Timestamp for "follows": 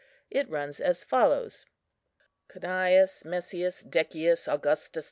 1.03-1.67